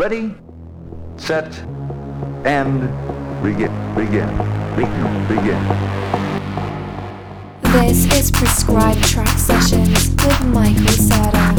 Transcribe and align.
Ready, 0.00 0.34
set, 1.18 1.58
and 2.46 2.80
begin. 3.42 3.70
Begin. 3.94 4.30
Begin. 4.74 5.28
Begin. 5.28 5.62
This 7.60 8.06
is 8.14 8.30
Prescribed 8.30 9.00
Trax 9.00 9.40
Sessions 9.40 10.08
with 10.24 10.40
Michael 10.54 10.96
Cerda. 10.96 11.52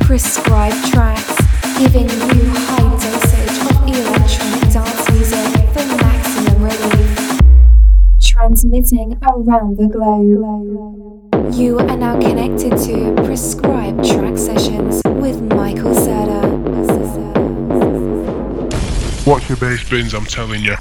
Prescribed 0.00 0.74
Trax, 0.90 1.22
giving 1.78 2.08
you 2.08 2.50
high 2.66 2.90
dosage 2.98 3.56
of 3.70 3.86
electronic 3.86 4.64
dance 4.72 5.10
music 5.12 5.68
for 5.74 5.86
maximum 6.02 6.60
relief. 6.60 7.40
Transmitting 8.20 9.16
around 9.22 9.76
the 9.76 9.86
globe. 9.86 11.07
You 11.52 11.78
are 11.78 11.96
now 11.96 12.20
connected 12.20 12.70
to 12.70 13.14
Prescribed 13.24 14.00
Trax 14.00 14.40
Sessions 14.40 15.00
with 15.04 15.40
Michael 15.42 15.94
Cerda. 15.94 16.46
Watch 19.26 19.48
your 19.48 19.56
bass 19.58 19.88
bins, 19.88 20.14
I'm 20.14 20.24
telling 20.24 20.62
you. 20.62 20.76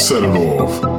Set 0.00 0.22
it 0.22 0.34
off, 0.34 0.89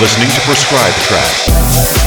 listening 0.00 0.28
to 0.28 0.40
Prescribed 0.40 0.96
Trax. 0.96 2.05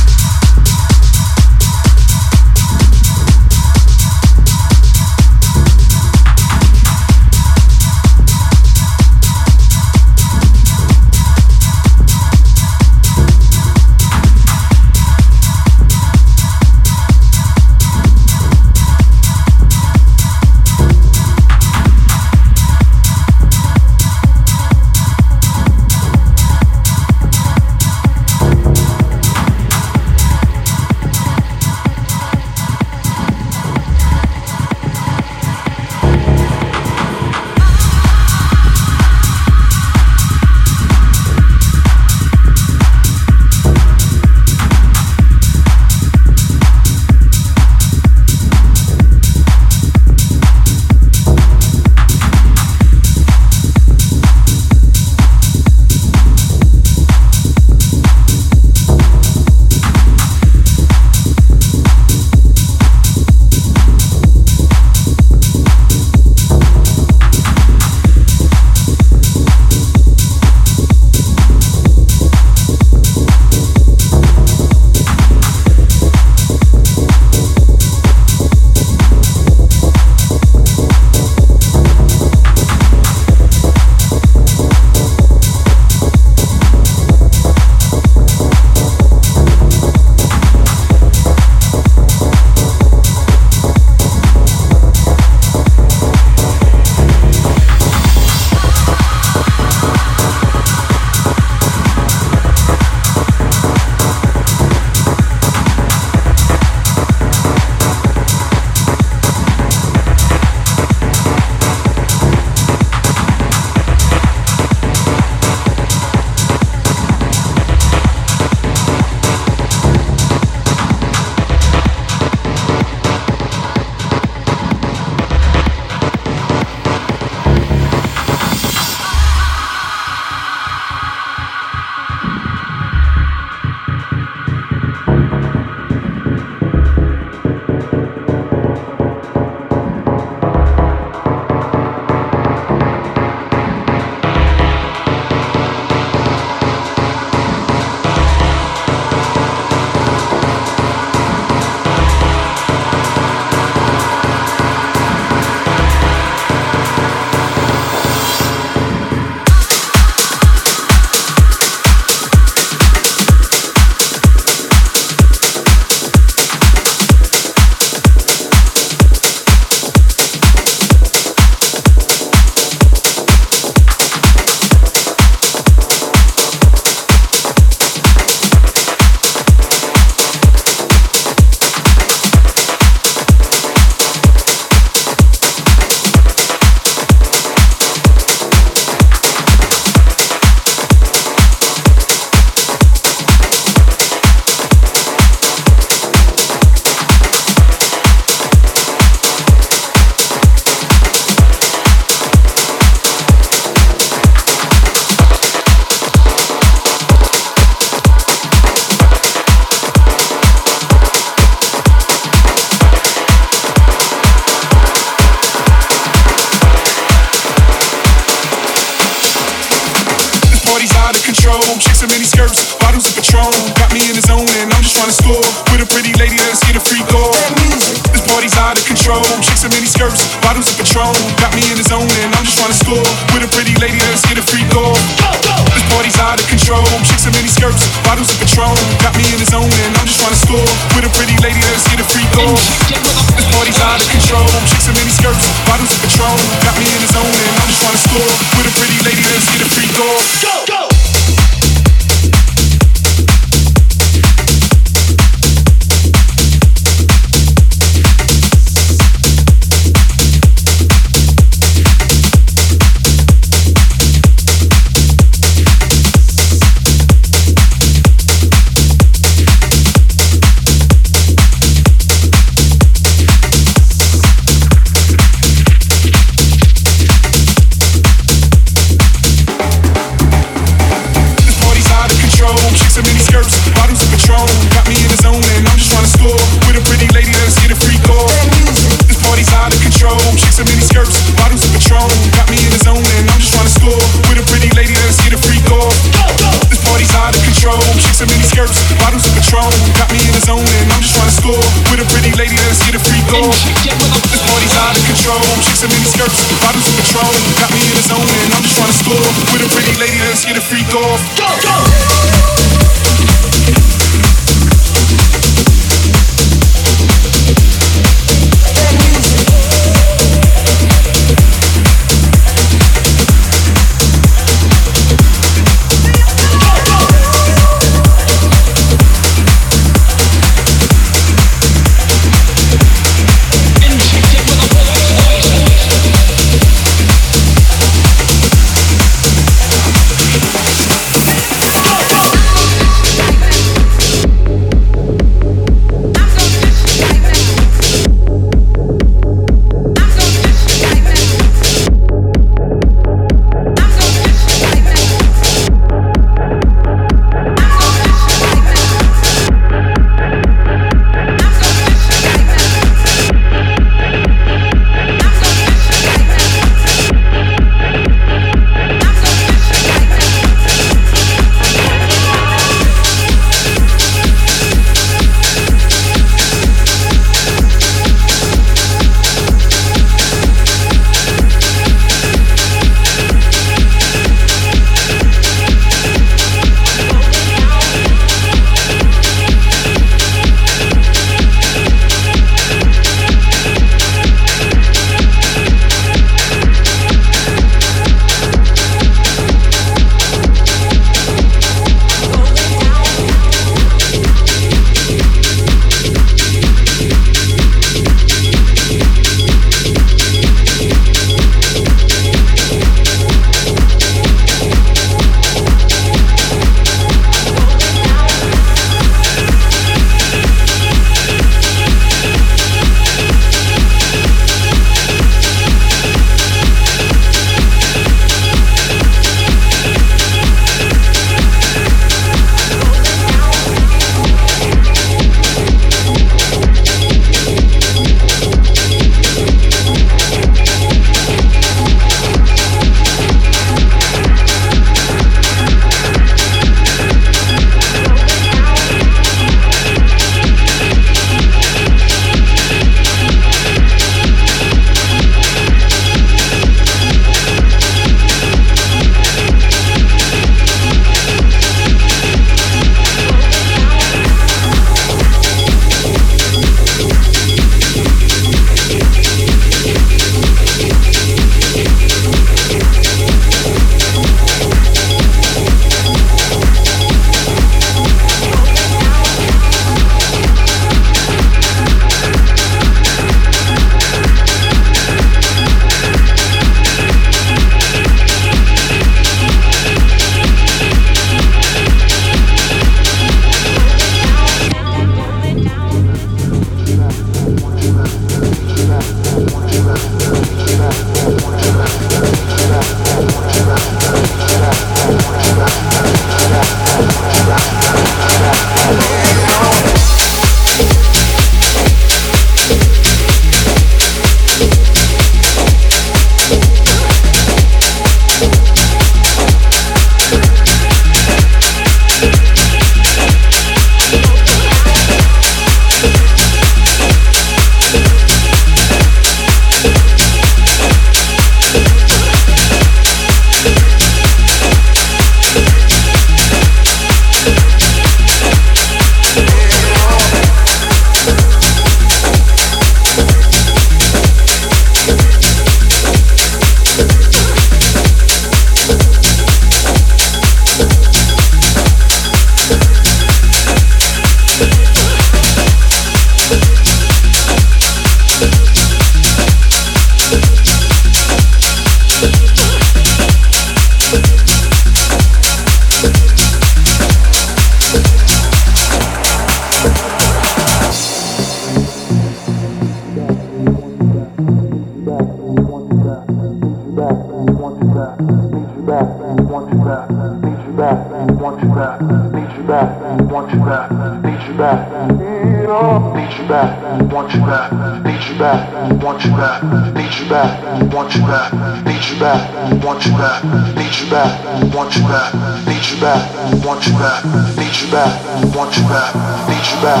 back, 586.48 587.12
want 587.12 587.30
you 587.34 587.40
back, 587.40 587.70
need 588.02 588.24
you 588.24 588.38
back, 588.38 588.64
want 589.04 589.22
you 589.22 589.30
back, 589.36 589.62
need 589.92 590.08
you 590.16 590.28
back, 590.30 590.48
want 590.92 591.14
you 591.14 591.20
back, 591.28 591.52
need 591.84 592.00
you 592.08 592.16
back, 592.18 592.40
want 592.82 593.04
you 593.04 593.12
back, 593.12 593.44
need 593.76 593.92
you 594.00 594.08
back, 594.08 594.32
want 594.72 594.96
you 594.96 595.02
back, 595.04 595.34
need 595.68 595.84
you 595.84 596.00
back, 596.00 596.24
want 596.64 596.86
you 596.88 596.96
back, 596.96 597.20
need 597.52 597.76
you 597.76 597.90
back, 597.92 598.16
want 598.56 598.72
you 598.80 598.84
back, 598.88 599.12
need 599.44 599.60
you 599.60 599.76
back, 599.84 600.00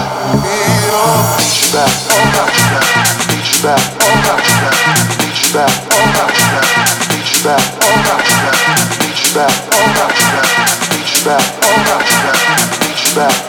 need 1.36 1.52
you 1.52 1.68
back, 1.68 1.92
want 2.32 2.56
you 2.56 2.64
back, 2.72 2.96
need 3.28 3.44
you 3.44 3.60
back, 3.60 3.84
want 4.00 4.48
you 4.48 4.56
back, 4.64 4.88
need 5.20 5.36
you 5.36 5.52
back, 5.52 5.72
want 5.84 6.32
you 6.32 6.48
back, 6.48 6.72
need 7.12 7.28
you 7.28 7.44
back, 7.44 7.60
want 7.84 8.24
you 8.24 8.40
back, 8.40 8.64
need 9.04 9.20
you 9.20 9.36
back, 9.36 9.52
want 9.68 10.16
you 10.16 10.28
back, 10.32 10.56
need 10.96 11.08
you 11.12 11.20
back, 11.28 11.44
want 11.60 12.08
you 12.08 12.18
back, 12.24 12.40
need 12.80 12.96
you 12.96 13.14
back. 13.14 13.47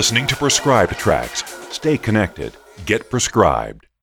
listening 0.00 0.26
to 0.26 0.34
Prescribed 0.34 0.94
Trax. 0.94 1.44
Stay 1.70 1.98
connected. 1.98 2.56
Get 2.86 3.10
prescribed. 3.10 3.89